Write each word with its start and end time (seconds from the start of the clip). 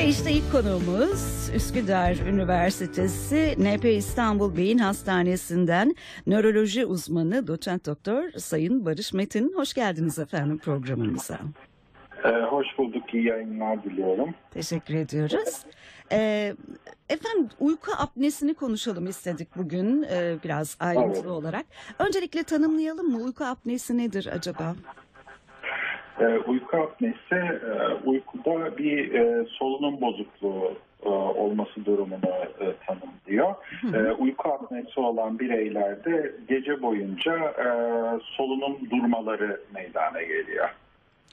Ve 0.00 0.06
işte 0.08 0.32
ilk 0.32 0.52
konuğumuz 0.52 1.50
Üsküdar 1.54 2.16
Üniversitesi 2.16 3.54
NP 3.58 3.84
İstanbul 3.84 4.56
Beyin 4.56 4.78
Hastanesi'nden 4.78 5.94
nöroloji 6.26 6.86
uzmanı 6.86 7.46
doçent 7.46 7.86
doktor 7.86 8.30
Sayın 8.30 8.84
Barış 8.86 9.12
Metin. 9.12 9.52
Hoş 9.56 9.74
geldiniz 9.74 10.18
efendim 10.18 10.58
programımıza. 10.58 11.38
Ee, 12.24 12.28
hoş 12.28 12.66
bulduk, 12.78 13.14
iyi 13.14 13.26
yayınlar 13.26 13.84
diliyorum. 13.84 14.34
Teşekkür 14.50 14.94
ediyoruz. 14.94 15.64
Ee, 16.12 16.54
efendim 17.08 17.48
uyku 17.60 17.92
apnesini 17.98 18.54
konuşalım 18.54 19.06
istedik 19.06 19.56
bugün 19.56 20.02
e, 20.02 20.36
biraz 20.44 20.76
ayrıntılı 20.80 21.16
Evet. 21.16 21.26
olarak. 21.26 21.66
Öncelikle 21.98 22.42
tanımlayalım 22.42 23.10
mı? 23.10 23.18
Uyku 23.18 23.44
apnesi 23.44 23.98
nedir 23.98 24.28
acaba? 24.34 24.76
Ee, 26.20 26.24
uyku 26.24 26.76
apnesi, 26.76 27.34
e, 27.34 27.94
uykuda 28.04 28.78
bir 28.78 29.14
e, 29.14 29.44
solunum 29.44 30.00
bozukluğu 30.00 30.72
e, 31.04 31.08
olması 31.08 31.84
durumunu 31.84 32.30
e, 32.60 32.66
tanımlıyor. 32.86 33.54
E, 33.94 34.12
uyku 34.12 34.48
apnesi 34.48 35.00
olan 35.00 35.38
bireylerde 35.38 36.32
gece 36.48 36.82
boyunca 36.82 37.36
e, 37.36 37.66
solunum 38.22 38.90
durmaları 38.90 39.60
meydana 39.74 40.22
geliyor. 40.22 40.68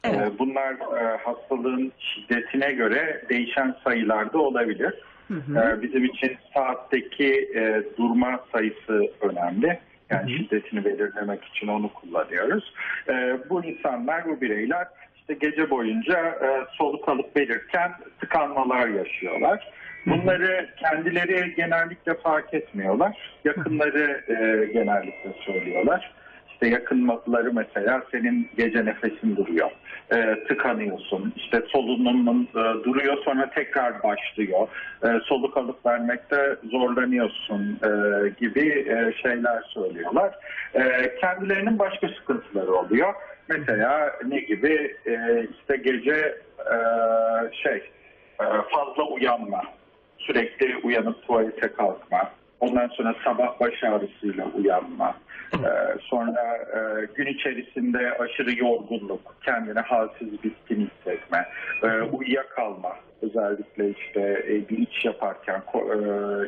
Evet. 0.03 0.19
E, 0.19 0.39
bunlar 0.39 0.73
e, 0.73 1.17
hastalığın 1.17 1.91
şiddetine 1.99 2.71
göre 2.71 3.21
değişen 3.29 3.75
sayılarda 3.83 4.37
olabilir. 4.39 4.93
E, 5.31 5.81
bizim 5.81 6.05
için 6.05 6.37
saatteki 6.53 7.49
e, 7.55 7.83
durma 7.97 8.39
sayısı 8.51 9.11
önemli. 9.21 9.79
Yani 10.09 10.37
şiddetini 10.37 10.85
belirlemek 10.85 11.43
için 11.43 11.67
onu 11.67 11.93
kullanıyoruz. 11.93 12.73
E, 13.09 13.37
bu 13.49 13.65
insanlar, 13.65 14.25
bu 14.25 14.41
bireyler 14.41 14.87
işte 15.15 15.33
gece 15.33 15.69
boyunca 15.69 16.19
e, 16.29 16.75
soluk 16.77 17.09
alıp 17.09 17.37
verirken 17.37 17.91
tıkanmalar 18.19 18.87
yaşıyorlar. 18.87 19.71
Bunları 20.05 20.69
kendileri 20.77 21.55
genellikle 21.55 22.13
fark 22.13 22.53
etmiyorlar. 22.53 23.37
Yakınları 23.45 24.23
e, 24.27 24.65
genellikle 24.73 25.33
söylüyorlar. 25.45 26.13
İşte 26.57 26.67
yakınları 26.67 27.53
mesela 27.53 28.03
senin 28.11 28.49
gece 28.57 28.85
nefesin 28.85 29.35
duruyor. 29.35 29.69
E, 30.13 30.43
tıkanıyorsun. 30.47 31.33
İşte 31.35 31.61
solunumun 31.67 32.47
e, 32.51 32.83
duruyor 32.83 33.17
sonra 33.25 33.49
tekrar 33.49 34.03
başlıyor. 34.03 34.67
E, 35.03 35.07
soluk 35.23 35.57
alıp 35.57 35.85
vermekte 35.85 36.55
zorlanıyorsun 36.71 37.79
e, 37.83 37.89
gibi 38.29 38.69
e, 38.69 39.13
şeyler 39.21 39.61
söylüyorlar. 39.61 40.35
E, 40.73 41.15
kendilerinin 41.21 41.79
başka 41.79 42.07
sıkıntıları 42.07 42.73
oluyor. 42.73 43.13
Mesela 43.49 44.11
ne 44.27 44.39
gibi? 44.39 44.95
E, 45.05 45.47
işte 45.59 45.77
gece 45.77 46.37
e, 46.59 46.77
şey 47.63 47.91
e, 48.39 48.45
fazla 48.71 49.03
uyanma. 49.03 49.61
Sürekli 50.17 50.77
uyanıp 50.83 51.27
tuvalete 51.27 51.67
kalkma. 51.67 52.31
Ondan 52.59 52.87
sonra 52.87 53.15
sabah 53.23 53.59
baş 53.59 53.83
ağrısıyla 53.83 54.45
uyanma. 54.45 55.15
Ee, 55.53 55.97
sonra 55.99 56.57
e, 56.57 57.05
gün 57.15 57.25
içerisinde 57.25 58.17
aşırı 58.17 58.59
yorgunluk, 58.59 59.35
kendini 59.45 59.79
halsiz 59.79 60.43
bitkin 60.43 60.89
hissetme, 60.89 61.45
e, 61.83 61.87
uyuyakalma. 62.01 62.95
Özellikle 63.21 63.89
işte 63.89 64.21
e, 64.47 64.69
bir 64.69 64.87
iş 64.87 65.05
yaparken, 65.05 65.61
e, 65.75 65.87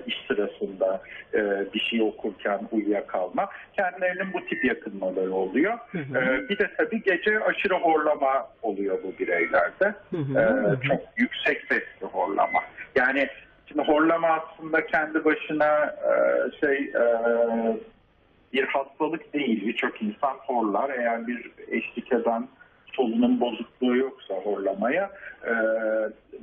iş 0.08 0.16
sırasında 0.28 1.02
e, 1.34 1.40
bir 1.74 1.80
şey 1.80 2.02
okurken 2.02 2.60
uyuyakalma. 2.72 3.50
Kendilerinin 3.74 4.34
bu 4.34 4.46
tip 4.46 4.66
yakınmaları 4.66 5.34
oluyor. 5.34 5.74
E, 5.96 6.50
bir 6.50 6.60
de 6.60 6.70
tabii 6.78 7.04
gece 7.04 7.40
aşırı 7.40 7.74
horlama 7.74 8.48
oluyor 8.62 9.00
bu 9.04 9.20
bireylerde. 9.20 9.94
E, 10.14 10.44
çok 10.88 11.02
yüksek 11.18 11.62
sesli 11.62 12.06
horlama. 12.12 12.60
Yani 12.96 13.28
Şimdi 13.70 13.82
horlama 13.82 14.28
aslında 14.28 14.86
kendi 14.86 15.26
başına 15.26 15.86
e, 15.86 16.12
şey 16.60 16.78
e, 16.78 17.04
bir 18.54 18.64
hastalık 18.64 19.34
değil. 19.34 19.68
Birçok 19.68 20.02
insan 20.02 20.34
horlar. 20.34 20.90
Eğer 20.90 21.28
bir 21.28 21.52
eşlik 21.72 22.14
eden 22.14 22.48
solunum 22.94 23.40
bozukluğu 23.40 23.96
yoksa 23.96 24.34
horlamaya 24.34 25.12
e, 25.46 25.54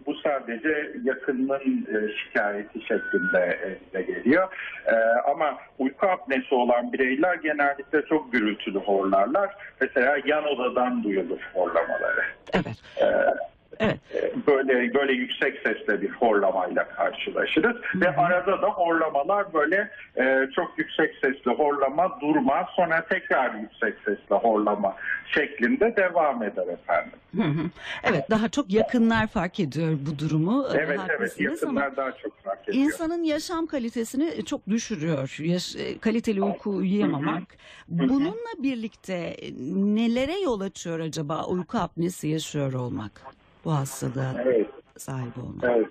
bu 0.06 0.14
sadece 0.14 0.92
yakınının 1.04 1.86
e, 1.94 2.16
şikayeti 2.16 2.80
şeklinde 2.80 3.58
e, 3.64 3.78
bize 3.86 4.02
geliyor. 4.02 4.48
Ama 5.30 5.58
uyku 5.78 6.06
apnesi 6.06 6.54
olan 6.54 6.92
bireyler 6.92 7.34
genellikle 7.34 8.02
çok 8.06 8.32
gürültülü 8.32 8.78
horlarlar. 8.78 9.54
Mesela 9.80 10.18
yan 10.26 10.44
odadan 10.44 11.02
duyulur 11.04 11.40
horlamaları. 11.54 12.24
Evet. 12.54 12.76
E, 13.00 13.06
Evet. 13.80 13.98
böyle 14.46 14.94
böyle 14.94 15.12
yüksek 15.12 15.58
sesle 15.66 16.00
bir 16.02 16.10
horlamayla 16.10 16.88
karşılaşırız 16.88 17.76
ve 17.94 18.16
arada 18.16 18.62
da 18.62 18.66
horlamalar 18.68 19.54
böyle 19.54 19.90
e, 20.16 20.48
çok 20.56 20.78
yüksek 20.78 21.14
sesli 21.24 21.50
horlama 21.50 22.20
durma 22.20 22.68
sonra 22.76 23.04
tekrar 23.06 23.54
yüksek 23.54 23.94
sesli 24.04 24.34
horlama 24.34 24.96
şeklinde 25.34 25.96
devam 25.96 26.42
eder 26.42 26.66
efendim. 26.66 27.12
Hı 27.36 27.42
hı. 27.42 27.70
Evet 28.04 28.30
daha 28.30 28.48
çok 28.48 28.72
yakınlar 28.72 29.26
fark 29.26 29.60
ediyor 29.60 29.98
bu 30.06 30.18
durumu. 30.18 30.66
Ee, 30.74 30.76
Evet 30.78 31.00
evet 31.08 31.10
haklısınız 31.10 31.64
ama 31.64 31.80
yakınlar 31.80 31.96
daha 31.96 32.12
çok 32.12 32.42
fark 32.44 32.68
ediyor. 32.68 32.84
İnsanın 32.84 33.22
yaşam 33.22 33.66
kalitesini 33.66 34.44
çok 34.44 34.68
düşürüyor. 34.68 35.36
Yaş- 35.40 35.76
e, 35.76 35.98
kaliteli 35.98 36.42
uyku 36.42 36.70
uyuyamamak. 36.70 37.42
Bununla 37.88 38.32
birlikte 38.58 39.36
nelere 39.74 40.38
yol 40.40 40.60
açıyor 40.60 41.00
acaba 41.00 41.44
uyku 41.46 41.78
apnesi 41.78 42.28
yaşıyor 42.28 42.72
olmak? 42.72 43.22
Bu 43.66 43.72
hastalığa 43.72 44.34
Evet. 44.44 44.66
sahip 44.96 45.38
olmak. 45.38 45.64
Evet. 45.64 45.86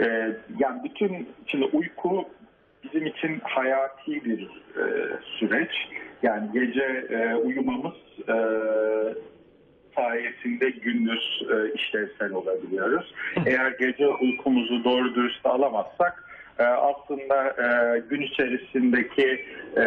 Ee, 0.00 0.36
yani 0.58 0.80
bütün 0.84 1.28
şimdi 1.46 1.64
uyku 1.64 2.28
bizim 2.84 3.06
için 3.06 3.40
hayati 3.42 4.24
bir 4.24 4.42
e, 4.76 4.84
süreç. 5.38 5.70
Yani 6.22 6.48
gece 6.52 7.06
e, 7.10 7.34
uyumamız 7.34 7.94
e, 8.28 8.36
sayesinde 9.96 10.70
gündüz 10.70 11.42
e, 11.50 11.72
işlevsel 11.74 12.32
olabiliyoruz. 12.32 13.14
Eğer 13.46 13.70
gece 13.70 14.08
uykumuzu 14.08 14.84
doğru 14.84 15.14
dürüst 15.14 15.46
alamazsak 15.46 16.24
e, 16.58 16.62
aslında 16.64 17.48
e, 17.48 17.98
gün 17.98 18.20
içerisindeki 18.20 19.44
e, 19.76 19.84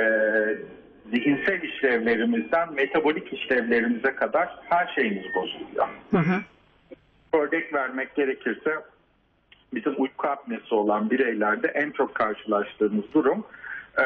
zihinsel 1.14 1.62
işlevlerimizden 1.62 2.74
metabolik 2.74 3.34
işlevlerimize 3.34 4.16
kadar 4.16 4.50
her 4.70 4.88
şeyimiz 4.96 5.26
bozuluyor. 5.36 5.88
Hı 6.12 6.18
hı. 6.18 6.42
Örnek 7.34 7.74
vermek 7.74 8.16
gerekirse 8.16 8.76
bizim 9.74 9.94
uyku 9.98 10.28
apnesi 10.28 10.76
olan 10.76 11.10
bireylerde 11.10 11.68
en 11.68 11.92
çok 11.92 12.16
karşılaştığımız 12.16 13.14
durum 13.14 13.46
e, 13.98 14.06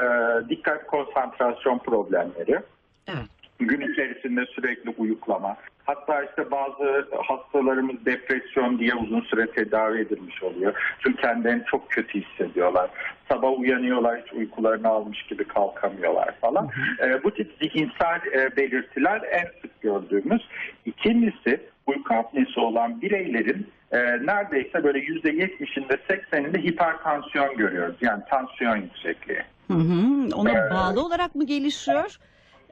dikkat 0.50 0.88
konsantrasyon 0.88 1.80
problemleri. 1.80 2.60
Evet. 3.08 3.28
Gün 3.60 3.82
içerisinde 3.82 4.46
sürekli 4.46 4.90
uyuklama. 4.98 5.58
Hatta 5.86 6.24
işte 6.24 6.52
bazı 6.52 7.08
hastalarımız 7.28 8.06
depresyon 8.06 8.80
diye 8.80 8.96
uzun 8.96 9.22
süre 9.22 9.52
tedavi 9.52 10.00
edilmiş 10.00 10.44
oluyor. 10.44 10.96
Çünkü 11.00 11.22
kendilerini 11.22 11.64
çok 11.72 11.90
kötü 11.90 12.22
hissediyorlar. 12.22 12.90
Sabah 13.30 13.60
uyanıyorlar 13.60 14.22
hiç 14.22 14.34
uykularını 14.34 14.88
almış 14.88 15.24
gibi 15.24 15.44
kalkamıyorlar 15.44 16.36
falan. 16.42 16.70
E, 17.00 17.24
bu 17.24 17.32
tip 17.32 17.52
zihinsel 17.62 18.22
e, 18.34 18.58
belirtiler 18.58 19.22
en 19.32 19.62
sık 19.62 19.82
gördüğümüz. 19.82 20.48
İkincisi 20.86 21.62
uyku 21.88 22.14
apnesi 22.14 22.60
olan 22.60 23.02
bireylerin 23.02 23.68
e, 23.92 23.98
neredeyse 24.26 24.84
böyle 24.84 25.00
%70'inde 25.00 25.98
80'inde 26.10 26.58
hipertansiyon 26.64 27.58
görüyoruz. 27.58 27.96
Yani 28.02 28.24
tansiyon 28.30 28.76
yüksekliği. 28.76 29.42
Hı 29.68 29.74
hı. 29.74 30.36
Ona 30.36 30.52
Ee, 30.52 30.70
bağlı 30.72 31.06
olarak 31.06 31.36
mı 31.36 31.46
gelişiyor? 31.46 32.18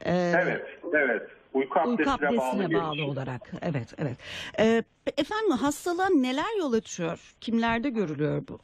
Ee, 0.06 0.32
Evet, 0.36 0.66
evet. 0.94 1.22
Uyku 1.54 1.80
Uyku 1.80 1.92
apnesine, 2.12 2.14
apnesine 2.14 2.74
bağlı, 2.74 2.86
gelişiyor. 2.96 3.08
olarak. 3.08 3.42
Evet, 3.62 3.94
evet. 3.98 4.18
Ee, 4.60 4.84
efendim 5.18 5.52
hastalığa 5.52 6.10
neler 6.10 6.60
yol 6.60 6.74
açıyor? 6.74 7.34
Kimlerde 7.42 7.90
görülüyor 7.90 8.42
bu? 8.50 8.60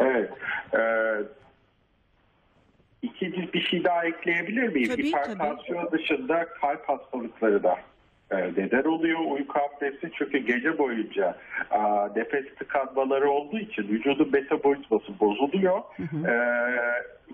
Evet. 0.00 0.30
Ee, 0.74 1.14
ikinci 3.02 3.52
bir 3.52 3.60
şey 3.60 3.84
daha 3.84 4.04
ekleyebilir 4.04 4.68
miyim? 4.68 4.88
Tabii, 4.90 5.06
Hipertansiyon 5.08 5.90
dışında 5.92 6.46
kalp 6.60 6.88
hastalıkları 6.88 7.62
da 7.62 7.72
e, 7.72 7.78
neden 8.30 8.82
oluyor 8.82 9.18
uyku 9.30 9.58
apnesi 9.58 10.10
çünkü 10.18 10.38
gece 10.38 10.78
boyunca 10.78 11.36
a, 11.70 12.08
nefes 12.16 12.54
tıkanmaları 12.58 13.30
olduğu 13.30 13.58
için 13.58 13.88
vücudun 13.88 14.32
metabolizması 14.32 15.20
bozuluyor. 15.20 15.82
E, 16.28 16.34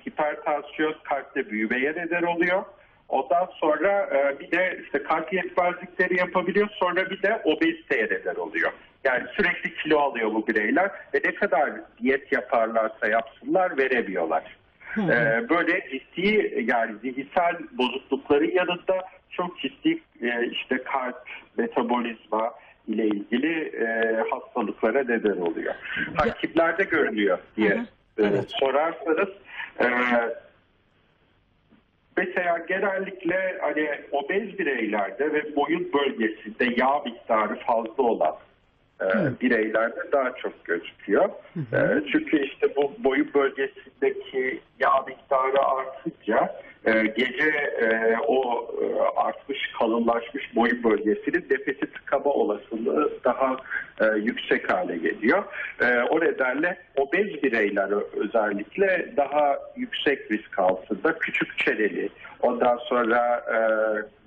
hipertansiyon 0.06 0.94
kalpte 1.04 1.50
büyümeye 1.50 1.92
neden 1.96 2.22
oluyor. 2.22 2.62
Ondan 3.08 3.48
sonra 3.54 4.08
e, 4.14 4.40
bir 4.40 4.50
de 4.50 4.80
işte 4.84 5.02
kalp 5.02 5.32
yetmezlikleri 5.32 6.18
yapabiliyor. 6.18 6.68
Sonra 6.72 7.10
bir 7.10 7.22
de 7.22 7.40
obeziteye 7.44 8.04
neden 8.04 8.34
oluyor. 8.34 8.72
Yani 9.04 9.24
sürekli 9.36 9.74
kilo 9.74 9.98
alıyor 9.98 10.34
bu 10.34 10.46
bireyler 10.46 10.90
ve 11.14 11.20
ne 11.24 11.34
kadar 11.34 11.70
diyet 12.02 12.32
yaparlarsa 12.32 13.08
yapsınlar 13.08 13.78
veremiyorlar. 13.78 14.60
Ee, 14.98 15.48
böyle 15.48 15.90
ciddi 15.90 16.64
yani 16.66 16.98
zihinsel 17.02 17.56
bozuklukların 17.72 18.50
yanında 18.50 19.04
çok 19.30 19.60
ciddi 19.60 19.98
e, 20.22 20.46
işte 20.46 20.82
kalp, 20.82 21.28
metabolizma 21.56 22.54
ile 22.88 23.06
ilgili 23.06 23.62
e, 23.62 24.16
hastalıklara 24.30 25.04
neden 25.04 25.36
oluyor. 25.36 25.74
Kimlerde 26.40 26.84
görülüyor 26.84 27.38
diye 27.56 27.70
Hı 27.70 27.78
hı, 27.78 28.26
e, 28.26 28.28
evet. 28.28 28.50
sorarsanız 28.60 29.28
e, 29.80 29.86
mesela 32.16 32.58
genellikle 32.58 33.58
hani 33.60 33.90
obez 34.12 34.58
bireylerde 34.58 35.32
ve 35.32 35.56
boyun 35.56 35.92
bölgesinde 35.92 36.64
yağ 36.76 36.98
miktarı 37.04 37.54
fazla 37.54 38.02
olan 38.02 38.36
e, 39.00 39.40
bireylerde 39.40 40.00
daha 40.12 40.36
çok 40.36 40.64
gözüküyor. 40.64 41.28
E, 41.56 41.78
çünkü 42.12 42.44
işte 42.44 42.76
bu 42.76 42.92
boyun 42.98 43.30
bölgesindeki 43.34 44.60
yağ 44.80 45.04
miktarı 45.06 45.64
artınca 45.64 46.62
e, 46.84 47.06
gece 47.16 47.74
o 48.26 48.68
artmış 49.16 49.58
kalınlaşmış 49.78 50.56
boyun 50.56 50.84
bölgesinin 50.84 51.46
nefesi 51.50 51.92
tıkama 51.92 52.30
olasılığı 52.30 53.12
daha 53.24 53.56
yüksek 54.16 54.72
hale 54.72 54.96
geliyor. 54.96 55.44
O 56.10 56.20
nedenle 56.20 56.78
obez 56.96 57.42
bireyler 57.42 57.90
özellikle 58.16 59.12
daha 59.16 59.58
yüksek 59.76 60.30
risk 60.30 60.58
altında 60.58 61.18
küçük 61.18 61.58
çeneli 61.58 62.08
ondan 62.40 62.76
sonra 62.76 63.44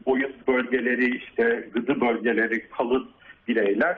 boyun 0.05 0.33
bölgeleri 0.47 1.17
işte 1.17 1.67
gıdı 1.73 2.01
bölgeleri 2.01 2.69
kalın 2.69 3.09
bireyler 3.47 3.97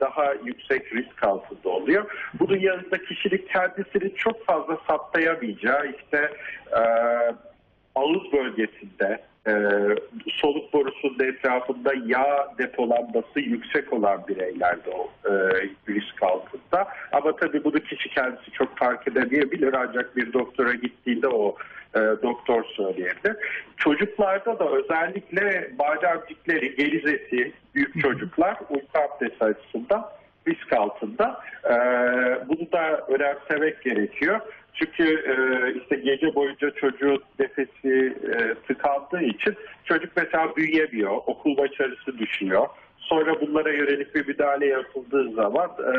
daha 0.00 0.34
yüksek 0.44 0.94
risk 0.94 1.24
altında 1.24 1.68
oluyor. 1.68 2.30
Bunun 2.40 2.58
yanında 2.58 2.98
kişilik 2.98 3.48
kendisini 3.48 4.14
çok 4.14 4.46
fazla 4.46 4.78
saptayamayacağı 4.86 5.86
işte 5.86 6.32
e, 6.72 6.82
ağız 7.94 8.32
bölgesinde 8.32 9.20
e, 9.46 9.52
soluk 10.28 10.72
borusunun 10.72 11.20
etrafında 11.20 11.92
yağ 12.06 12.48
depolanması 12.58 13.40
yüksek 13.40 13.92
olan 13.92 14.24
bireylerde 14.28 14.90
o 14.90 15.10
e, 15.28 15.32
risk 15.88 16.22
altında. 16.22 16.88
Ama 17.12 17.36
tabii 17.36 17.64
bunu 17.64 17.80
kişi 17.80 18.08
kendisi 18.08 18.50
çok 18.50 18.78
fark 18.78 19.08
edemeyebilir 19.08 19.74
ancak 19.74 20.16
bir 20.16 20.32
doktora 20.32 20.72
gittiğinde 20.72 21.28
o 21.28 21.56
e, 21.94 21.98
doktor 21.98 22.64
söyleyebilir. 22.64 23.36
Çocuklarda 23.76 24.58
da 24.58 24.70
özellikle 24.70 25.70
bademcikleri, 25.78 26.76
gelizesi, 26.76 27.52
büyük 27.74 28.02
çocuklar 28.02 28.56
uyku 28.70 28.98
apnesi 28.98 29.44
açısından 29.44 30.08
risk 30.48 30.72
altında. 30.72 31.40
E, 31.64 31.74
bunu 32.48 32.72
da 32.72 33.06
önemsemek 33.08 33.82
gerekiyor. 33.82 34.40
Çünkü 34.74 35.04
e, 35.04 35.34
işte 35.80 35.96
gece 35.96 36.34
boyunca 36.34 36.70
çocuğun 36.70 37.22
nefesi 37.38 38.16
e, 38.34 38.54
tıkandığı 38.54 39.22
için 39.22 39.54
çocuk 39.84 40.12
mesela 40.16 40.56
büyüyemiyor, 40.56 41.10
okul 41.26 41.56
başarısı 41.56 42.18
düşüyor. 42.18 42.66
Sonra 42.96 43.40
bunlara 43.40 43.72
yönelik 43.72 44.14
bir 44.14 44.26
müdahale 44.26 44.66
yapıldığı 44.66 45.32
zaman 45.32 45.70
e, 45.80 45.94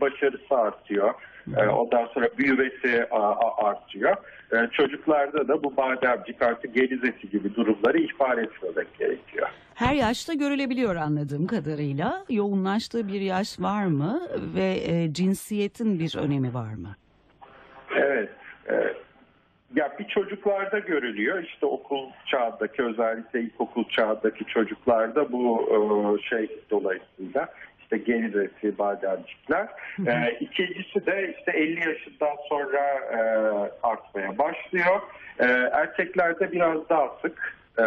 başarısı 0.00 0.54
artıyor. 0.54 1.14
E, 1.56 1.66
ondan 1.66 2.06
sonra 2.06 2.28
büyümesi 2.38 3.06
a, 3.10 3.20
a, 3.20 3.68
artıyor. 3.68 4.16
E, 4.52 4.56
çocuklarda 4.72 5.48
da 5.48 5.62
bu 5.62 5.76
bademcik 5.76 6.42
artık 6.42 6.74
gelizesi 6.74 7.30
gibi 7.30 7.54
durumları 7.54 7.98
ihbar 7.98 8.38
etmemek 8.38 8.98
gerekiyor. 8.98 9.48
Her 9.74 9.94
yaşta 9.94 10.34
görülebiliyor 10.34 10.96
anladığım 10.96 11.46
kadarıyla. 11.46 12.24
Yoğunlaştığı 12.30 13.08
bir 13.08 13.20
yaş 13.20 13.60
var 13.60 13.86
mı 13.86 14.20
ve 14.54 14.76
e, 14.86 15.12
cinsiyetin 15.12 15.98
bir 15.98 16.16
önemi 16.16 16.54
var 16.54 16.74
mı? 16.74 16.96
Evet. 17.96 18.30
e, 18.70 18.74
ya 19.74 19.96
bir 19.98 20.08
çocuklarda 20.08 20.78
görülüyor. 20.78 21.42
İşte 21.42 21.66
okul 21.66 22.10
çağındaki 22.26 22.82
özellikle 22.82 23.40
ilkokul 23.40 23.84
çağındaki 23.88 24.44
çocuklarda 24.44 25.32
bu 25.32 25.68
e, 25.70 26.28
şey 26.28 26.60
dolayısıyla 26.70 27.48
işte 27.82 27.98
genizesi, 27.98 28.78
bademcikler. 28.78 29.68
E, 30.06 30.38
ikincisi 30.40 31.06
de 31.06 31.34
işte 31.38 31.52
50 31.52 31.88
yaşından 31.88 32.36
sonra 32.48 32.80
e, 33.12 33.18
artmaya 33.82 34.38
başlıyor. 34.38 35.00
E, 35.38 35.44
erkeklerde 35.72 36.52
biraz 36.52 36.88
daha 36.88 37.08
sık 37.22 37.56
e, 37.78 37.84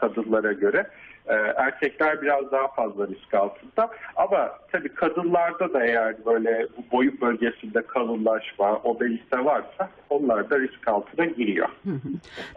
kadınlara 0.00 0.52
göre. 0.52 0.86
E, 1.30 1.34
erkekler 1.56 2.22
biraz 2.22 2.52
daha 2.52 2.68
fazla 2.68 3.08
risk 3.08 3.34
altında. 3.34 3.90
Ama 4.16 4.50
tabii 4.72 4.88
kadınlarda 4.88 5.72
da 5.72 5.84
eğer 5.84 6.24
böyle 6.26 6.66
boyun 6.92 7.20
bölgesinde 7.20 7.82
kalınlaşma, 7.86 8.76
obezite 8.76 9.44
varsa 9.44 9.90
onlar 10.10 10.50
da 10.50 10.60
risk 10.60 10.88
altına 10.88 11.24
giriyor. 11.24 11.68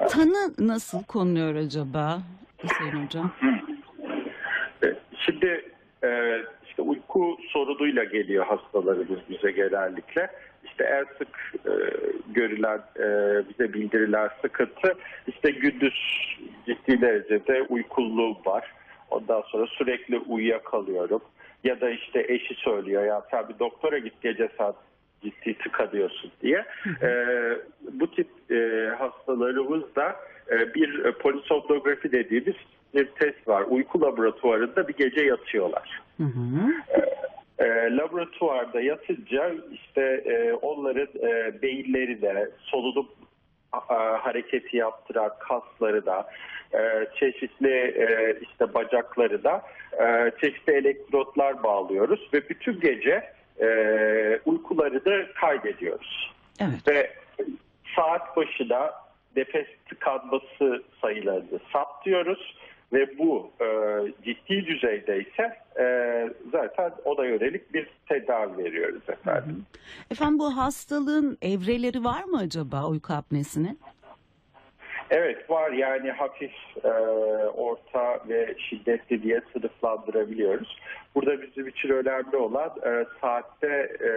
Tanı 0.09 0.53
nasıl 0.59 1.03
konuluyor 1.03 1.55
acaba 1.55 2.17
Hüseyin 2.63 3.05
Hocam? 3.05 3.31
E, 4.83 4.87
Şimdi 5.25 5.65
e, 6.03 6.39
işte 6.67 6.81
uyku 6.81 7.37
sorunuyla 7.49 8.03
geliyor 8.03 8.45
hastalarımız 8.45 9.19
bize 9.29 9.51
genellikle. 9.51 10.29
İşte 10.65 10.83
en 10.83 11.05
sık 11.17 11.53
e, 11.65 11.71
görülen, 12.33 12.81
bize 13.49 13.73
bildirilen 13.73 14.29
sıkıntı 14.41 14.95
işte 15.27 15.51
gündüz 15.51 15.93
ciddi 16.65 17.01
derecede 17.01 17.61
uykululuğum 17.69 18.37
var. 18.45 18.71
Ondan 19.11 19.41
sonra 19.41 19.67
sürekli 19.67 20.17
uyuyakalıyorum. 20.19 21.21
Ya 21.63 21.81
da 21.81 21.89
işte 21.89 22.25
eşi 22.27 22.53
söylüyor 22.53 23.05
ya 23.05 23.21
sen 23.31 23.49
bir 23.49 23.59
doktora 23.59 23.97
git 23.97 24.21
gece 24.21 24.49
saat 24.57 24.75
ciddi 25.23 25.57
tıkanıyorsun 25.57 26.31
diye. 26.41 26.65
E, 27.01 27.09
bu 27.91 28.11
tip 28.11 28.27
e, 28.51 28.89
hastalarımız 28.97 29.95
da 29.95 30.15
e, 30.51 30.73
bir 30.73 31.05
e, 31.05 31.11
polisomnografi 31.11 32.11
dediğimiz 32.11 32.55
bir 32.95 33.05
test 33.05 33.47
var. 33.47 33.61
Uyku 33.69 34.01
laboratuvarında 34.01 34.87
bir 34.87 34.93
gece 34.93 35.21
yatıyorlar. 35.21 36.01
Hı 36.17 36.23
hı. 36.23 36.73
E, 37.59 37.65
laboratuvarda 37.97 38.81
yatınca 38.81 39.51
işte 39.71 40.01
e, 40.25 40.53
onların 40.53 41.07
e, 41.29 41.61
beyinleri 41.61 42.21
de 42.21 42.51
solunum 42.59 43.07
hareketi 44.19 44.77
yaptıran 44.77 45.31
kasları 45.39 46.05
da 46.05 46.29
e, 46.73 47.07
çeşitli 47.19 47.71
e, 47.71 48.37
işte 48.41 48.73
bacakları 48.73 49.43
da 49.43 49.61
e, 49.99 50.31
çeşitli 50.41 50.73
elektrotlar 50.73 51.63
bağlıyoruz 51.63 52.29
ve 52.33 52.49
bütün 52.49 52.79
gece 52.79 53.33
e, 53.61 53.67
uykularını 54.45 55.33
kaydediyoruz 55.33 56.33
Evet. 56.59 56.87
ve 56.87 57.13
saat 57.95 58.37
başına 58.37 58.91
nefes 59.35 59.67
tıkanması 59.89 60.83
sayılarını 61.01 61.59
saptıyoruz 61.73 62.55
ve 62.93 63.17
bu 63.17 63.51
e, 63.61 63.67
ciddi 64.25 64.65
düzeydeyse 64.65 65.57
e, 65.79 65.85
zaten 66.51 66.91
ona 67.05 67.25
yönelik 67.25 67.73
bir 67.73 67.87
tedavi 68.09 68.57
veriyoruz 68.57 69.09
efendim. 69.09 69.65
Efendim 70.11 70.39
bu 70.39 70.57
hastalığın 70.57 71.37
evreleri 71.41 72.03
var 72.03 72.23
mı 72.23 72.37
acaba 72.37 72.87
uyku 72.87 73.13
apnesinin? 73.13 73.79
Evet 75.09 75.49
var 75.49 75.71
yani 75.71 76.11
hafif, 76.11 76.53
e, 76.83 76.89
orta 77.47 78.19
ve 78.29 78.55
şiddetli 78.57 79.23
diye 79.23 79.41
sınıflandırabiliyoruz. 79.53 80.77
Burada 81.15 81.41
bizim 81.41 81.67
için 81.67 81.89
önemli 81.89 82.37
olan 82.37 82.71
e, 82.85 83.05
saatte 83.21 83.97
e, 84.01 84.09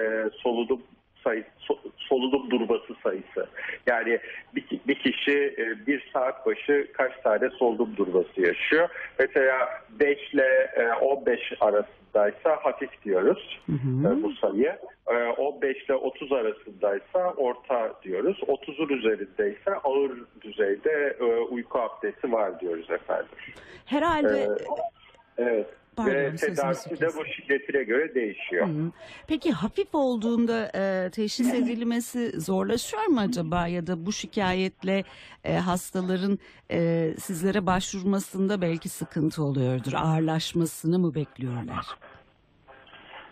solunum 0.42 0.82
sayısı, 1.26 1.48
so- 1.68 1.90
solunum 1.96 2.50
durması 2.50 2.94
sayısı. 3.02 3.46
Yani 3.86 4.18
bir, 4.54 4.64
bir 4.88 4.94
kişi 4.94 5.54
e, 5.58 5.86
bir 5.86 6.10
saat 6.12 6.46
başı 6.46 6.88
kaç 6.92 7.12
tane 7.24 7.50
solunum 7.50 7.96
durması 7.96 8.40
yaşıyor? 8.40 8.88
Mesela 9.18 9.68
5 9.90 10.34
ile 10.34 10.70
e, 10.76 10.92
15 10.92 11.52
arasındaysa 11.60 12.56
hafif 12.62 13.04
diyoruz 13.04 13.60
e, 13.68 14.22
bu 14.22 14.32
sayı. 14.32 14.78
E, 15.08 15.14
15 15.14 15.84
ile 15.84 15.94
30 15.94 16.32
arasındaysa 16.32 17.32
orta 17.36 17.92
diyoruz. 18.02 18.38
30'un 18.40 18.88
üzerindeyse 18.88 19.70
ağır 19.84 20.12
düzeyde 20.40 21.16
e, 21.20 21.24
uyku 21.24 21.78
apnesi 21.78 22.32
var 22.32 22.60
diyoruz 22.60 22.90
efendim. 22.90 23.26
Herhalde 23.86 24.48
Ee, 24.48 24.48
Evet. 25.38 25.66
Pardon, 25.96 26.14
Ve 26.14 26.36
tedavisi 26.36 27.00
de 27.00 27.06
bu 27.06 27.24
şiddetine 27.24 27.82
göre 27.82 28.14
değişiyor. 28.14 28.66
Hı. 28.66 28.92
Peki 29.28 29.52
hafif 29.52 29.94
olduğunda 29.94 30.70
e, 30.74 31.10
teşhis 31.10 31.54
edilmesi 31.54 32.40
zorlaşıyor 32.40 33.06
mu 33.06 33.20
acaba 33.20 33.66
ya 33.66 33.86
da 33.86 34.06
bu 34.06 34.12
şikayetle 34.12 35.04
e, 35.44 35.52
hastaların 35.54 36.38
e, 36.70 37.10
sizlere 37.18 37.66
başvurmasında 37.66 38.60
belki 38.60 38.88
sıkıntı 38.88 39.42
oluyordur. 39.42 39.92
Ağırlaşmasını 39.96 40.98
mı 40.98 41.14
bekliyorlar? 41.14 41.86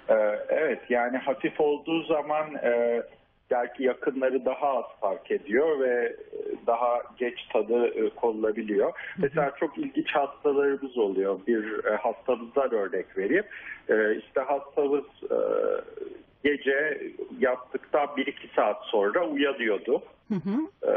Ee, 0.09 0.14
evet 0.49 0.80
yani 0.88 1.16
hafif 1.16 1.61
olduğu 1.61 2.02
zaman 2.02 2.54
e, 2.54 3.02
belki 3.50 3.83
yakınları 3.83 4.44
daha 4.44 4.68
az 4.68 4.85
fark 5.00 5.30
ediyor 5.30 5.80
ve 5.80 6.16
e, 6.33 6.38
daha 6.66 7.02
geç 7.18 7.47
tadı 7.52 7.87
e, 7.87 8.11
konulabiliyor. 8.11 8.92
Mesela 9.18 9.52
çok 9.61 9.78
ilginç 9.78 10.11
hastalarımız 10.11 10.99
oluyor. 10.99 11.40
Bir 11.47 11.85
e, 11.85 11.97
hastamızdan 11.97 12.71
örnek 12.75 13.18
vereyim. 13.18 13.44
E, 13.88 14.16
işte 14.16 14.40
hastamız 14.40 15.04
e, 15.30 15.38
gece 16.44 17.02
yattıktan 17.38 18.06
1-2 18.06 18.33
saat 18.56 18.85
sonra 18.85 19.26
uyanıyordu. 19.26 20.02
Hı 20.28 20.35
hı. 20.35 20.90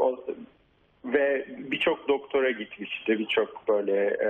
O- 0.00 0.24
ve 1.12 1.46
birçok 1.48 2.08
doktora 2.08 2.50
gitmişti, 2.50 3.18
birçok 3.18 3.68
böyle 3.68 4.06
e, 4.06 4.28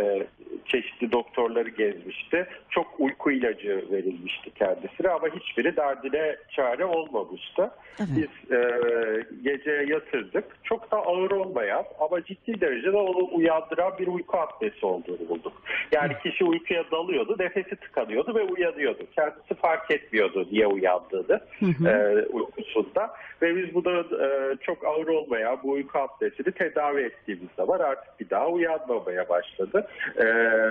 e, 0.00 0.26
çeşitli 0.66 1.12
doktorları 1.12 1.68
gezmişti. 1.68 2.46
Çok 2.70 2.86
uyku 2.98 3.30
ilacı 3.30 3.84
verilmişti 3.90 4.50
kendisine 4.50 5.08
ama 5.08 5.28
hiçbiri 5.28 5.76
derdine 5.76 6.36
çare 6.50 6.84
olmamıştı. 6.84 7.70
Evet. 7.98 8.08
Biz 8.16 8.56
e, 8.56 8.62
gece 9.42 9.70
yatırdık. 9.70 10.44
Çok 10.64 10.90
da 10.90 10.96
ağır 10.96 11.30
olmayan 11.30 11.84
ama 12.00 12.24
ciddi 12.24 12.60
derecede 12.60 12.96
onu 12.96 13.28
uyandıran 13.32 13.92
bir 13.98 14.06
uyku 14.06 14.38
apnesi 14.38 14.86
olduğunu 14.86 15.28
bulduk. 15.28 15.62
Yani 15.92 16.12
kişi 16.22 16.44
uykuya 16.44 16.84
dalıyordu, 16.90 17.36
nefesi 17.38 17.76
tıkanıyordu 17.76 18.34
ve 18.34 18.42
uyanıyordu. 18.42 19.06
Kendisi 19.14 19.54
fark 19.54 19.90
etmiyordu 19.90 20.48
niye 20.52 20.66
uyandığını 20.66 21.40
e, 21.62 22.26
uykusunda. 22.26 23.10
Ve 23.42 23.56
biz 23.56 23.74
bunu 23.74 24.06
e, 24.24 24.56
çok 24.60 24.84
ağır 24.84 25.06
olmayan 25.06 25.58
bu 25.62 25.78
uyku 25.82 25.98
apnesini 25.98 26.52
tedavi 26.52 27.00
ettiğimiz 27.00 27.48
zaman 27.56 27.78
artık 27.78 28.20
bir 28.20 28.30
daha 28.30 28.48
uyanmamaya 28.48 29.28
başladı. 29.28 29.86
E, 30.16 30.24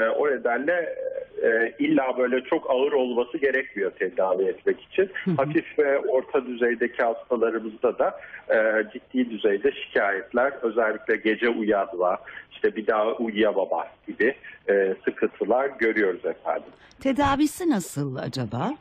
o 0.10 0.28
nedenle 0.28 0.96
e, 1.44 1.74
illa 1.80 2.18
böyle 2.18 2.44
çok 2.44 2.70
ağır 2.70 2.92
olması 2.92 3.38
gerekmiyor 3.38 3.92
tedavi 3.92 4.44
etmek 4.44 4.82
için. 4.82 5.12
Hafif 5.38 5.80
ve 5.80 6.00
orta 6.00 6.46
düzeydeki 6.46 7.04
hastalarımızda 7.04 8.00
da 8.00 8.20
e, 8.50 8.84
ciddi 8.94 9.30
düzeyde 9.30 9.72
şikayetler 9.72 10.54
özellikle 10.62 11.16
gece 11.16 11.50
uyanma, 11.50 12.18
işte 12.52 12.76
bir 12.76 12.88
daha 12.88 13.14
uyuyamama 13.14 13.88
gibi 14.08 14.36
e, 14.70 14.96
sıkıntılar 15.06 15.66
görüyoruz 15.80 16.26
efendim. 16.26 16.72
Tedavisi 17.00 17.70
nasıl 17.70 18.16
acaba? 18.16 18.72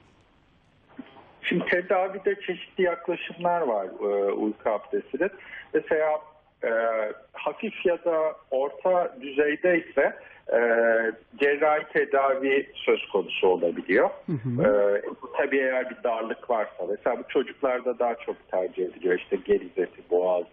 Şimdi 1.43 1.65
tedavide 1.65 2.41
çeşitli 2.41 2.85
yaklaşımlar 2.85 3.61
var 3.61 3.87
e, 3.87 4.33
uyku 4.33 4.71
apnesinin. 4.71 5.31
Mesela 5.75 6.21
e, 6.65 6.71
hafif 7.33 7.87
ya 7.87 8.05
da 8.05 8.35
orta 8.51 9.17
düzeyde 9.21 9.85
ise 9.85 10.17
e, 10.53 10.59
cerrahi 11.37 11.93
tedavi 11.93 12.71
söz 12.75 13.09
konusu 13.09 13.49
olabiliyor. 13.49 14.11
E, 14.65 14.69
tabii 15.37 15.59
eğer 15.59 15.91
bir 15.91 16.03
darlık 16.05 16.51
varsa 16.51 16.87
mesela 16.89 17.19
bu 17.19 17.29
çocuklarda 17.29 17.99
daha 17.99 18.15
çok 18.15 18.51
tercih 18.51 18.85
ediliyor. 18.85 19.19
İşte 19.19 19.37
gerizeti, 19.37 20.11
boğaz 20.11 20.45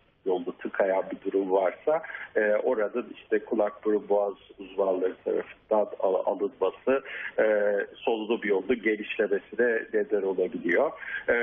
tıkayan 0.87 1.03
bir 1.11 1.31
durum 1.31 1.51
varsa 1.51 2.01
e, 2.35 2.55
orada 2.63 3.03
işte 3.15 3.39
kulak 3.39 3.85
burun 3.85 4.09
boğaz 4.09 4.33
uzmanları 4.59 5.15
tarafından 5.25 5.87
al- 5.99 6.23
alınması 6.25 7.03
e, 7.39 7.75
solunum 7.95 8.41
yolda 8.43 8.73
genişlemesine 8.73 9.81
neden 9.93 10.21
olabiliyor. 10.21 10.91
E, 11.29 11.35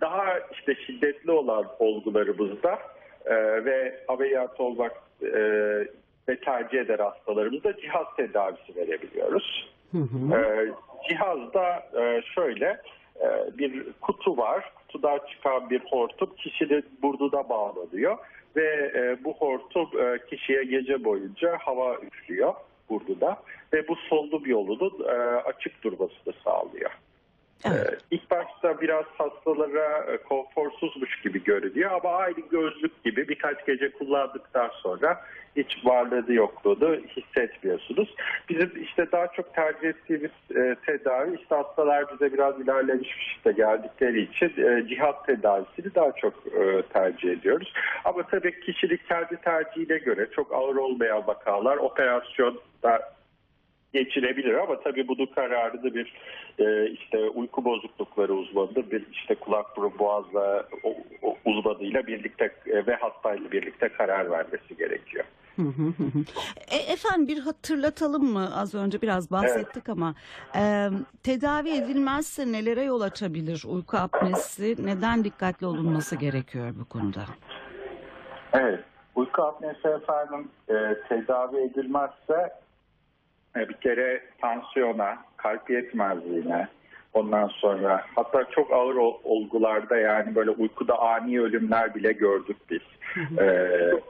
daha 0.00 0.38
işte 0.52 0.74
şiddetli 0.74 1.30
olan 1.30 1.66
olgularımızda 1.78 2.78
e, 3.24 3.34
ve 3.64 4.00
ameliyat 4.08 4.60
olmak 4.60 4.92
e, 5.22 5.32
ve 6.28 6.40
tercih 6.44 6.78
eder 6.78 6.98
hastalarımızda 6.98 7.76
cihaz 7.76 8.06
tedavisi 8.16 8.76
verebiliyoruz. 8.76 9.74
E, 10.34 10.68
cihazda 11.08 11.82
e, 12.00 12.22
şöyle 12.34 12.80
e, 13.20 13.58
bir 13.58 13.92
kutu 14.00 14.36
var. 14.36 14.72
Kutudan 14.94 15.20
çıkan 15.30 15.70
bir 15.70 15.80
hortum 15.80 16.30
kişinin 16.36 16.84
burnuna 17.02 17.48
bağlanıyor 17.48 18.18
ve 18.56 18.92
e, 18.94 19.24
bu 19.24 19.32
hortum 19.32 19.88
e, 20.00 20.18
kişiye 20.30 20.64
gece 20.64 21.04
boyunca 21.04 21.58
hava 21.60 21.96
üflüyor 21.96 22.54
burnuna 22.88 23.36
ve 23.72 23.88
bu 23.88 23.96
solunum 23.96 24.46
yolunun 24.46 25.04
e, 25.04 25.12
açık 25.40 25.84
durmasını 25.84 26.34
sağlıyor. 26.44 26.90
Evet. 27.64 27.92
Ee, 27.92 27.98
İlk 28.10 28.30
başta 28.30 28.80
biraz 28.80 29.04
hastalara 29.18 30.12
e, 30.12 30.16
konforsuzmuş 30.16 31.20
gibi 31.20 31.44
görünüyor 31.44 31.90
ama 31.90 32.16
aynı 32.16 32.40
gözlük 32.50 33.04
gibi 33.04 33.28
birkaç 33.28 33.66
gece 33.66 33.92
kullandıktan 33.92 34.70
sonra 34.82 35.20
hiç 35.56 35.84
varlığını 35.84 36.32
yokluğunu 36.32 36.96
hissetmiyorsunuz. 37.16 38.14
Bizim 38.48 38.82
işte 38.82 39.12
daha 39.12 39.26
çok 39.26 39.54
tercih 39.54 39.88
ettiğimiz 39.88 40.30
e, 40.56 40.76
tedavi 40.86 41.36
işte 41.40 41.54
hastalar 41.54 42.04
bize 42.12 42.32
biraz 42.32 42.60
ilerlemiş 42.60 43.08
işte 43.36 43.52
geldikleri 43.52 44.22
için 44.22 44.52
e, 44.62 44.88
cihaz 44.88 45.14
tedavisini 45.26 45.94
daha 45.94 46.12
çok 46.12 46.34
e, 46.46 46.82
tercih 46.82 47.30
ediyoruz. 47.30 47.72
Ama 48.04 48.22
tabii 48.22 48.60
kişilik 48.60 49.08
kendi 49.08 49.36
tercihine 49.36 49.98
göre 49.98 50.28
çok 50.36 50.54
ağır 50.54 50.76
olmayan 50.76 51.26
vakalar 51.26 51.76
operasyonda 51.76 53.13
geçirebilir 53.94 54.54
ama 54.54 54.80
tabii 54.80 55.08
bunun 55.08 55.26
kararını 55.26 55.94
bir 55.94 56.14
e, 56.58 56.90
işte 56.90 57.18
uyku 57.18 57.64
bozuklukları 57.64 58.34
uzmanı 58.34 58.90
bir 58.90 59.06
işte 59.12 59.34
kulak 59.34 59.76
burun 59.76 59.98
boğazla 59.98 60.66
o, 60.82 60.94
o 61.22 61.36
uzmanıyla 61.44 62.06
birlikte 62.06 62.44
e, 62.66 62.86
ve 62.86 62.94
hastayla 62.94 63.52
birlikte 63.52 63.88
karar 63.88 64.30
vermesi 64.30 64.76
gerekiyor. 64.78 65.24
E, 66.70 66.76
efendim 66.92 67.28
bir 67.28 67.38
hatırlatalım 67.38 68.24
mı? 68.24 68.50
Az 68.56 68.74
önce 68.74 69.02
biraz 69.02 69.30
bahsettik 69.30 69.88
ama 69.88 70.14
e, 70.56 70.88
tedavi 71.22 71.70
edilmezse 71.70 72.52
nelere 72.52 72.82
yol 72.82 73.00
açabilir 73.00 73.64
uyku 73.68 73.96
apnesi? 73.96 74.86
Neden 74.86 75.24
dikkatli 75.24 75.66
olunması 75.66 76.16
gerekiyor 76.16 76.74
bu 76.80 76.84
konuda? 76.84 77.24
Evet. 78.52 78.80
Uyku 79.14 79.42
apnesi 79.42 79.88
efendim 79.88 80.48
e, 80.68 80.74
tedavi 81.08 81.56
edilmezse 81.56 82.63
bir 83.56 83.74
kere 83.74 84.22
tansiyona, 84.40 85.18
kalp 85.36 85.70
yetmezliğine, 85.70 86.68
ondan 87.14 87.48
sonra 87.48 88.04
hatta 88.14 88.44
çok 88.50 88.72
ağır 88.72 88.94
ol- 88.94 89.18
olgularda 89.24 89.96
yani 89.96 90.34
böyle 90.34 90.50
uykuda 90.50 90.98
ani 90.98 91.40
ölümler 91.40 91.94
bile 91.94 92.12
gördük 92.12 92.56
biz. 92.70 92.80
E, 93.38 93.68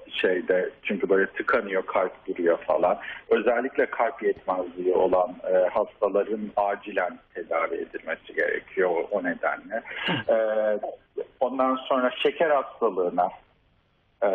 şeyde 0.09 0.71
çünkü 0.83 1.09
böyle 1.09 1.27
tıkanıyor, 1.27 1.87
kalp 1.87 2.27
duruyor 2.27 2.59
falan. 2.59 2.99
Özellikle 3.31 3.87
kalp 3.87 4.23
yetmezliği 4.23 4.95
olan 4.95 5.35
e, 5.53 5.69
hastaların 5.69 6.51
acilen 6.57 7.19
tedavi 7.35 7.75
edilmesi 7.75 8.35
gerekiyor 8.35 8.91
o, 8.91 9.09
o 9.11 9.25
nedenle. 9.25 9.83
E, 10.29 10.37
ondan 11.41 11.77
sonra 11.77 12.11
şeker 12.11 12.51
hastalığına 12.51 13.29
e, 14.23 14.29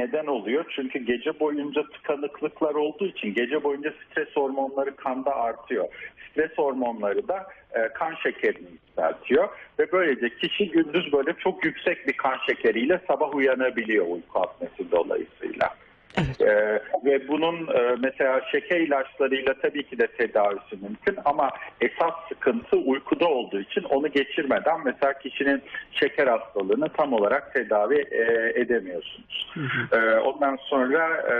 neden 0.00 0.26
oluyor? 0.26 0.64
Çünkü 0.76 0.98
gece 0.98 1.40
boyunca 1.40 1.82
tıkanıklıklar 1.82 2.74
olduğu 2.74 3.06
için 3.06 3.34
gece 3.34 3.64
boyunca 3.64 3.92
stres 4.04 4.28
hormonları 4.36 4.96
kanda 4.96 5.36
artıyor. 5.36 5.88
Stres 6.30 6.50
hormonları 6.58 7.28
da 7.28 7.46
e, 7.74 7.88
kan 7.88 8.14
şekerini 8.22 8.68
yükseltiyor 8.72 9.48
ve 9.78 9.92
böylece 9.92 10.36
kişi 10.36 10.70
gündüz 10.70 11.12
böyle 11.12 11.32
çok 11.38 11.64
yüksek 11.64 12.06
bir 12.06 12.12
kan 12.12 12.36
şekeriyle 12.46 13.00
sabah 13.08 13.34
uyanabiliyor 13.34 14.06
uyku 14.06 14.40
apnesi 14.40 14.90
dolayısıyla. 14.90 15.74
Ee, 16.18 16.80
ve 17.04 17.28
bunun 17.28 17.68
e, 17.68 17.96
mesela 18.00 18.40
şeker 18.52 18.80
ilaçlarıyla 18.80 19.54
tabii 19.54 19.82
ki 19.82 19.98
de 19.98 20.06
tedavisi 20.06 20.76
mümkün 20.82 21.16
ama 21.24 21.50
esas 21.80 22.14
sıkıntı 22.28 22.76
uykuda 22.76 23.28
olduğu 23.28 23.60
için 23.60 23.82
onu 23.82 24.08
geçirmeden 24.08 24.80
mesela 24.84 25.18
kişinin 25.18 25.62
şeker 25.92 26.26
hastalığını 26.26 26.88
tam 26.88 27.12
olarak 27.12 27.54
tedavi 27.54 27.98
e, 28.10 28.52
edemiyorsunuz. 28.60 29.52
Ee, 29.92 29.96
ondan 30.14 30.56
sonra 30.56 31.08
e, 31.16 31.34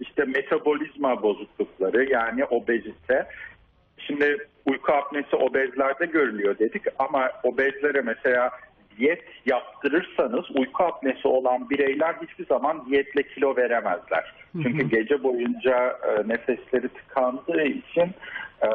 işte 0.00 0.24
metabolizma 0.24 1.22
bozuklukları 1.22 2.04
yani 2.04 2.44
obezite. 2.44 3.26
Şimdi 3.98 4.46
uyku 4.66 4.92
apnesi 4.92 5.36
obezlerde 5.36 6.06
görülüyor 6.06 6.58
dedik 6.58 6.82
ama 6.98 7.30
obezlere 7.42 8.00
mesela 8.00 8.50
diyet 8.98 9.22
yaptırırsanız 9.46 10.44
uyku 10.56 10.84
apnesi 10.84 11.28
olan 11.28 11.70
bireyler 11.70 12.14
hiçbir 12.22 12.46
zaman 12.46 12.86
diyetle 12.90 13.22
kilo 13.22 13.56
veremezler. 13.56 14.34
Çünkü 14.52 14.88
gece 14.88 15.22
boyunca 15.22 15.98
e, 16.08 16.28
nefesleri 16.28 16.88
tıkandığı 16.88 17.62
için 17.62 18.14
e, 18.62 18.68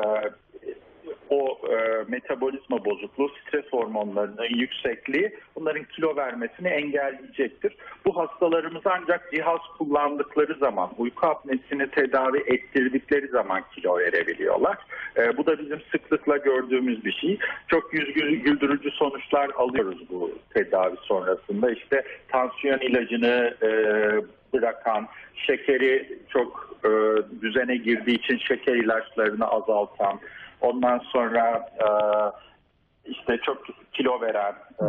o 1.30 1.58
e, 1.72 2.04
metabolizma 2.08 2.86
bozukluğu, 2.86 3.30
stres 3.30 3.66
hormonlarının 3.72 4.56
yüksekliği 4.56 5.36
bunların 5.56 5.84
kilo 5.84 6.16
vermesini 6.16 6.68
engelleyecektir. 6.68 7.76
Bu 8.06 8.18
hastalarımız 8.18 8.82
ancak 8.86 9.32
cihaz 9.34 9.60
kullandıkları 9.78 10.54
zaman, 10.54 10.90
uyku 10.98 11.28
apnesini 11.28 11.90
tedavi 11.90 12.38
ettirdikleri 12.38 13.28
zaman 13.28 13.64
kilo 13.76 13.98
verebiliyorlar. 13.98 14.78
E, 15.18 15.38
bu 15.38 15.46
da 15.46 15.60
bizim 15.60 15.82
sıklıkla 15.92 16.38
gördüğümüz 16.38 17.06
bir 17.06 17.12
şey. 17.12 17.40
Çok 17.68 17.94
yüz 17.94 18.10
gü- 18.10 18.36
güldürücü 18.36 18.92
sonuçlar 18.92 19.50
alıyoruz 19.56 20.10
bu 20.10 20.32
tedavi 20.54 20.96
sonrasında. 21.02 21.72
İşte 21.72 22.04
tansiyon 22.28 22.80
ilacını 22.80 23.54
e, 23.64 23.70
bırakan, 24.54 25.08
şekeri 25.36 26.20
çok 26.30 26.78
e, 26.86 26.90
düzene 27.42 27.76
girdiği 27.76 28.18
için 28.18 28.38
şeker 28.38 28.76
ilaçlarını 28.76 29.48
azaltan, 29.48 30.20
ondan 30.64 31.00
sonra 31.00 31.70
e, 31.80 31.88
işte 33.12 33.38
çok 33.38 33.64
kilo 33.94 34.22
veren 34.22 34.54
e, 34.82 34.88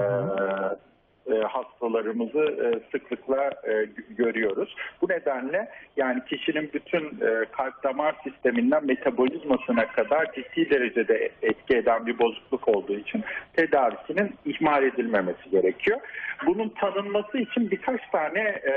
e, 1.35 1.41
hastalarımızı 1.43 2.39
e, 2.39 2.67
sıklıkla 2.93 3.45
e, 3.45 3.85
görüyoruz. 4.09 4.77
Bu 5.03 5.09
nedenle 5.09 5.69
yani 5.97 6.25
kişinin 6.25 6.71
bütün 6.75 7.05
e, 7.05 7.45
kalp 7.53 7.83
damar 7.85 8.15
sisteminden 8.25 8.87
metabolizmasına 8.87 9.87
kadar 9.89 10.33
ciddi 10.33 10.71
derecede 10.71 11.31
etki 11.43 11.77
eden 11.77 12.07
bir 12.07 12.19
bozukluk 12.19 12.69
olduğu 12.69 12.95
için 12.99 13.25
tedavisinin 13.57 14.35
ihmal 14.45 14.83
edilmemesi 14.83 15.51
gerekiyor. 15.51 16.01
Bunun 16.47 16.69
tanınması 16.69 17.39
için 17.39 17.71
birkaç 17.71 18.01
tane 18.13 18.41
e, 18.41 18.73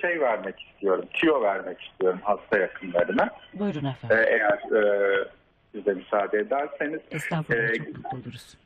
şey 0.00 0.20
vermek 0.20 0.60
istiyorum, 0.60 1.04
tüyo 1.12 1.42
vermek 1.42 1.80
istiyorum 1.82 2.18
hasta 2.22 2.58
yakınlarına. 2.58 3.28
Buyurun 3.54 3.84
E, 3.84 3.88
efendim. 3.88 4.16
eğer 4.28 4.82
e, 4.82 5.24
siz 5.72 5.86
de 5.86 5.94
müsaade 5.94 6.38
ederseniz. 6.38 7.00
Estağfurullah 7.10 7.70
e, 7.70 7.74
çok 7.74 7.86
mutlu 7.86 8.18
oluruz. 8.18 8.56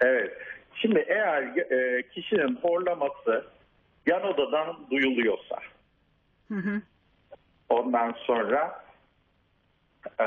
Evet. 0.00 0.38
Şimdi 0.74 1.04
eğer 1.08 1.42
e, 1.42 2.02
kişinin 2.08 2.56
horlaması 2.56 3.46
yan 4.06 4.22
odadan 4.22 4.76
duyuluyorsa, 4.90 5.56
Hı 6.48 6.54
hı. 6.54 6.82
ondan 7.68 8.12
sonra 8.12 8.84
e, 10.20 10.26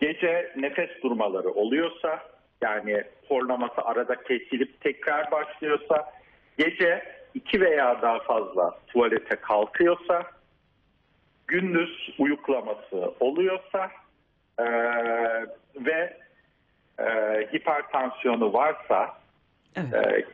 gece 0.00 0.52
nefes 0.56 1.02
durmaları 1.02 1.50
oluyorsa, 1.50 2.22
yani 2.60 3.04
horlaması 3.28 3.82
arada 3.82 4.22
kesilip 4.22 4.80
tekrar 4.80 5.30
başlıyorsa, 5.30 6.12
gece 6.58 7.16
iki 7.34 7.60
veya 7.60 8.02
daha 8.02 8.18
fazla 8.18 8.78
tuvalete 8.86 9.36
kalkıyorsa, 9.36 10.22
gündüz 11.46 12.14
uyuklaması 12.18 13.14
oluyorsa 13.20 13.90
e, 14.58 14.64
ve 15.76 16.16
e, 16.98 17.04
hipertansiyonu 17.52 18.52
varsa 18.52 19.14
Evet. 19.76 19.94
e, 19.94 20.24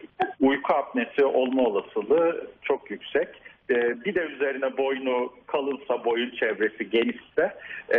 uyku 0.41 0.75
apnesi 0.75 1.25
olma 1.25 1.63
olasılığı 1.63 2.47
çok 2.63 2.91
yüksek. 2.91 3.29
E, 3.71 4.05
bir 4.05 4.15
de 4.15 4.21
üzerine 4.21 4.77
boynu 4.77 5.33
kalınsa, 5.47 6.05
boyun 6.05 6.31
çevresi 6.31 6.91
genişse 6.91 7.55
e, 7.89 7.99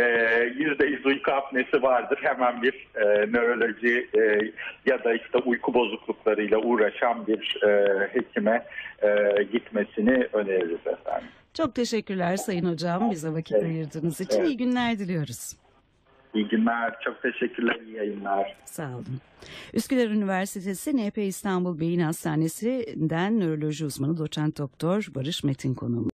yüzde 0.56 0.86
yüz 0.86 1.06
uyku 1.06 1.32
apnesi 1.32 1.82
vardır. 1.82 2.18
Hemen 2.22 2.62
bir 2.62 2.88
e, 2.94 3.04
nöroloji 3.32 4.08
e, 4.18 4.52
ya 4.90 5.04
da 5.04 5.14
işte 5.14 5.38
uyku 5.38 5.74
bozukluklarıyla 5.74 6.58
uğraşan 6.58 7.26
bir 7.26 7.60
e, 7.66 7.98
hekime 8.12 8.64
e, 9.02 9.42
gitmesini 9.52 10.28
öneririz 10.32 10.86
efendim. 10.86 11.28
Çok 11.54 11.74
teşekkürler 11.74 12.36
Sayın 12.36 12.72
Hocam 12.72 13.10
bize 13.10 13.28
vakit 13.32 13.52
Evet. 13.56 13.64
ayırdığınız 13.64 14.20
için. 14.20 14.38
Evet. 14.40 14.48
iyi 14.48 14.56
günler 14.56 14.98
diliyoruz. 14.98 15.56
İyi 16.34 16.48
günler, 16.48 16.94
çok 17.04 17.22
teşekkürler, 17.22 17.80
iyi 17.86 17.96
yayınlar. 17.96 18.56
Sağ 18.64 18.88
olun. 18.88 19.20
Üsküdar 19.74 20.08
Üniversitesi 20.08 20.96
NP 20.96 21.18
İstanbul 21.18 21.80
Beyin 21.80 22.00
Hastanesi'nden 22.00 23.40
nöroloji 23.40 23.84
uzmanı 23.84 24.18
doçent 24.18 24.58
doktor 24.58 25.08
Barış 25.14 25.44
Metin 25.44 25.74
konuğum. 25.74 26.13